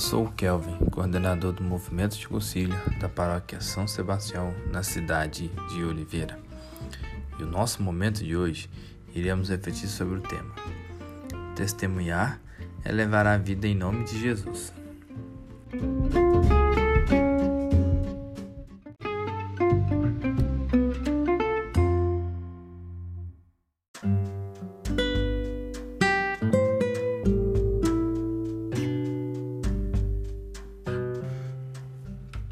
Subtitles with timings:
[0.00, 5.84] sou o Kelvin, coordenador do movimento de concílio da paróquia São Sebastião, na cidade de
[5.84, 6.38] Oliveira.
[7.38, 8.70] E o nosso momento de hoje
[9.14, 10.54] iremos refletir sobre o tema:
[11.54, 12.40] Testemunhar
[12.82, 14.72] é levar a vida em nome de Jesus.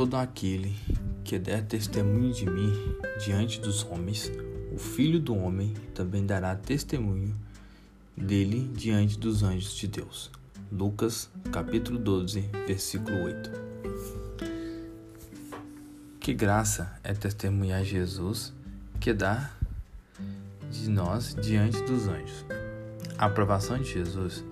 [0.00, 0.74] Todo aquele
[1.22, 2.72] que der testemunho de mim
[3.22, 4.32] diante dos homens,
[4.72, 7.36] o Filho do Homem também dará testemunho
[8.16, 10.30] dele diante dos anjos de Deus.
[10.72, 13.50] Lucas, capítulo 12, versículo 8.
[16.18, 18.54] Que graça é testemunhar Jesus
[18.98, 19.50] que dá
[20.70, 22.46] de nós diante dos anjos.
[23.18, 24.42] A aprovação de Jesus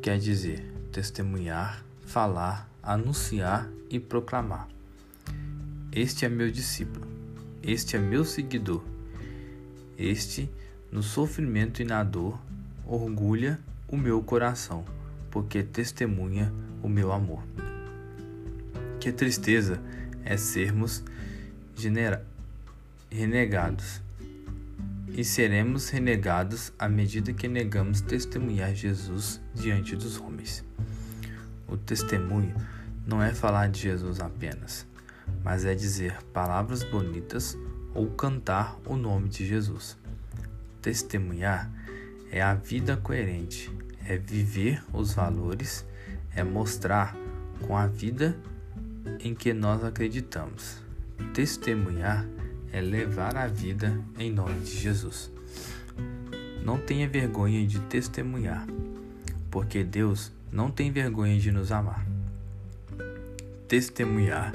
[0.00, 4.68] quer dizer testemunhar, falar, anunciar e proclamar:
[5.92, 7.06] Este é meu discípulo,
[7.62, 8.82] este é meu seguidor.
[9.96, 10.50] Este,
[10.90, 12.40] no sofrimento e na dor,
[12.86, 14.84] orgulha o meu coração,
[15.30, 17.42] porque testemunha o meu amor.
[18.98, 19.80] Que tristeza
[20.24, 21.04] é sermos
[23.10, 24.00] renegados.
[25.08, 30.64] E seremos renegados à medida que negamos testemunhar Jesus diante dos homens.
[31.72, 32.54] O testemunho
[33.06, 34.86] não é falar de Jesus apenas,
[35.42, 37.56] mas é dizer palavras bonitas
[37.94, 39.96] ou cantar o nome de Jesus.
[40.82, 41.70] Testemunhar
[42.30, 43.72] é a vida coerente,
[44.06, 45.82] é viver os valores,
[46.36, 47.16] é mostrar
[47.62, 48.36] com a vida
[49.20, 50.76] em que nós acreditamos.
[51.32, 52.26] Testemunhar
[52.70, 55.32] é levar a vida em nome de Jesus.
[56.62, 58.66] Não tenha vergonha de testemunhar,
[59.50, 62.06] porque Deus não tem vergonha de nos amar.
[63.66, 64.52] Testemunhar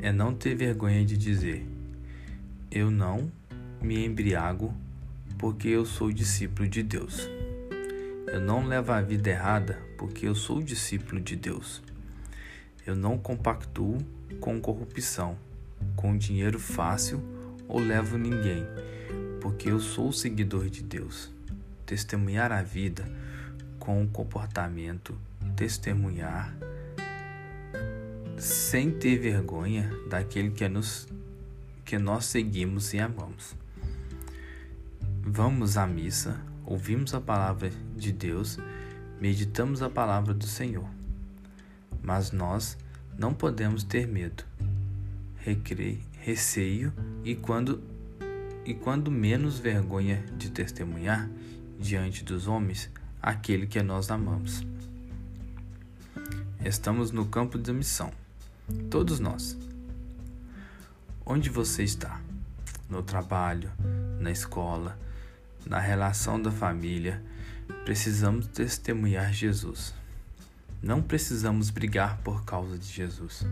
[0.00, 1.64] é não ter vergonha de dizer:
[2.68, 3.30] Eu não
[3.80, 4.74] me embriago
[5.38, 7.30] porque eu sou discípulo de Deus.
[8.26, 11.80] Eu não levo a vida errada porque eu sou discípulo de Deus.
[12.84, 13.98] Eu não compactuo
[14.40, 15.38] com corrupção,
[15.94, 17.22] com dinheiro fácil
[17.68, 18.66] ou levo ninguém,
[19.40, 21.30] porque eu sou seguidor de Deus.
[21.86, 23.04] Testemunhar a vida
[23.84, 25.16] com o comportamento,
[25.54, 26.54] testemunhar,
[28.38, 31.06] sem ter vergonha daquele que, nos,
[31.84, 33.54] que nós seguimos e amamos.
[35.22, 38.58] Vamos à missa, ouvimos a palavra de Deus,
[39.20, 40.88] meditamos a palavra do Senhor.
[42.02, 42.76] Mas nós
[43.18, 44.44] não podemos ter medo,
[45.36, 46.92] recre, receio
[47.22, 47.82] e quando,
[48.64, 51.28] e quando menos vergonha de testemunhar
[51.78, 52.90] diante dos homens,
[53.24, 54.62] aquele que nós amamos.
[56.62, 58.12] Estamos no campo de missão,
[58.90, 59.56] todos nós.
[61.24, 62.20] Onde você está?
[62.86, 63.72] No trabalho,
[64.20, 64.98] na escola,
[65.64, 67.22] na relação da família,
[67.86, 69.94] precisamos testemunhar Jesus.
[70.82, 73.46] Não precisamos brigar por causa de Jesus.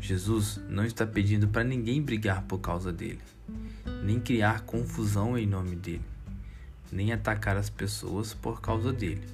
[0.00, 3.20] Jesus não está pedindo para ninguém brigar por causa dele,
[4.02, 6.02] nem criar confusão em nome dele
[6.92, 9.24] nem atacar as pessoas por causa dele,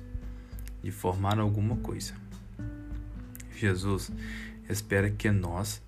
[0.83, 2.15] de formar alguma coisa.
[3.57, 4.11] Jesus
[4.69, 5.81] espera que nós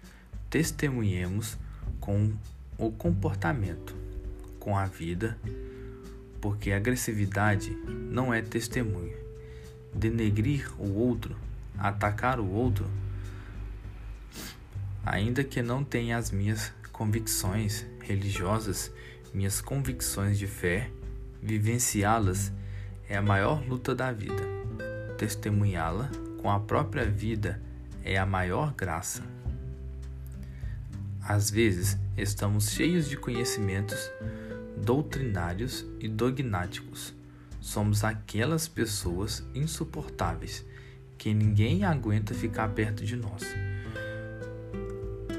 [0.48, 1.58] testemunhemos
[2.00, 2.32] com
[2.78, 3.94] o comportamento,
[4.58, 5.36] com a vida,
[6.40, 7.70] porque agressividade
[8.10, 9.16] não é testemunho.
[9.92, 11.36] Denegrir o outro,
[11.76, 12.86] atacar o outro,
[15.04, 18.92] ainda que não tenha as minhas convicções religiosas,
[19.32, 20.90] minhas convicções de fé,
[21.42, 22.52] Vivenciá-las
[23.08, 24.42] é a maior luta da vida.
[25.16, 26.10] Testemunhá-la
[26.40, 27.60] com a própria vida
[28.02, 29.22] é a maior graça.
[31.22, 34.10] Às vezes, estamos cheios de conhecimentos
[34.76, 37.14] doutrinários e dogmáticos.
[37.60, 40.64] Somos aquelas pessoas insuportáveis
[41.18, 43.42] que ninguém aguenta ficar perto de nós.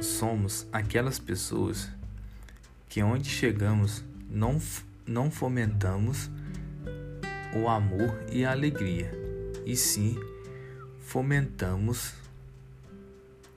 [0.01, 1.89] Somos aquelas pessoas
[2.87, 4.59] que onde chegamos não
[5.09, 6.29] não fomentamos
[7.55, 9.11] o amor e a alegria,
[9.65, 10.15] e sim
[10.99, 12.13] fomentamos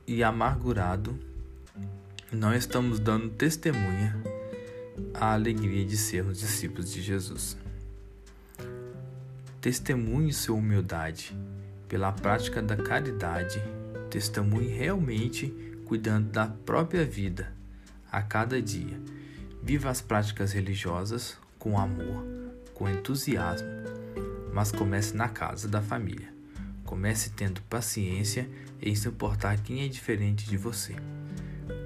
[0.06, 1.18] e amargurado
[2.32, 4.16] não estamos dando testemunha
[5.12, 7.58] à alegria de sermos discípulos de Jesus.
[9.60, 11.36] Testemunhe sua humildade
[11.86, 13.62] pela prática da caridade,
[14.08, 15.54] testemunhe realmente
[15.84, 17.52] cuidando da própria vida
[18.10, 18.98] a cada dia.
[19.62, 22.24] Viva as práticas religiosas com amor,
[22.74, 23.68] com entusiasmo,
[24.52, 26.28] mas comece na casa da família,
[26.84, 28.50] Comece tendo paciência
[28.80, 30.96] em suportar quem é diferente de você.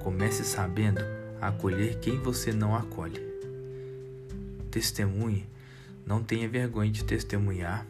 [0.00, 1.00] Comece sabendo
[1.42, 3.20] acolher quem você não acolhe.
[4.70, 5.46] Testemunhe,
[6.06, 7.86] não tenha vergonha de testemunhar,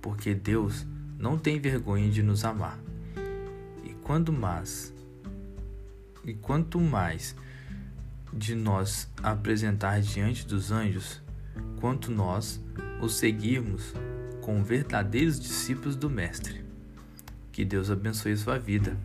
[0.00, 0.86] porque Deus
[1.18, 2.80] não tem vergonha de nos amar.
[3.84, 4.92] E quando mais
[6.24, 7.36] e quanto mais
[8.32, 11.20] de nós apresentar diante dos anjos,
[11.80, 12.62] quanto nós
[13.00, 13.94] o seguirmos
[14.40, 16.64] como verdadeiros discípulos do Mestre.
[17.52, 18.96] Que Deus abençoe sua vida